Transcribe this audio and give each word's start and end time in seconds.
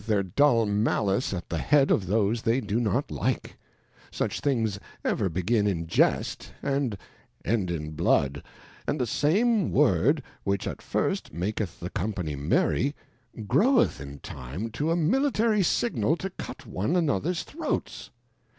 their 0.07 0.23
dull 0.23 0.65
malice 0.65 1.31
at 1.31 1.47
the 1.49 1.59
Head 1.59 1.91
of 1.91 2.07
those 2.07 2.41
they 2.41 2.59
do 2.59 2.79
not 2.79 3.11
like; 3.11 3.55
such 4.09 4.39
things 4.39 4.79
ever 5.05 5.29
begin 5.29 5.67
in 5.67 5.85
Jest, 5.85 6.51
and 6.63 6.97
end 7.45 7.69
in 7.69 7.91
Blood, 7.91 8.41
and 8.87 8.99
the 8.99 9.05
same 9.05 9.71
word 9.71 10.23
which 10.43 10.65
at 10.65 10.81
first 10.81 11.31
maketh 11.31 11.79
the 11.79 11.91
Company 11.91 12.35
merry, 12.35 12.95
groweth 13.45 14.01
in 14.01 14.17
time 14.21 14.71
to 14.71 14.89
a 14.89 14.95
Military 14.95 15.61
Signal 15.61 16.17
to 16.17 16.31
cut 16.31 16.65
one 16.65 16.95
anothers 16.95 17.43
Throats. 17.43 18.09